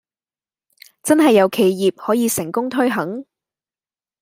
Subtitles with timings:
[1.03, 3.23] 真係有企業可以成功推行?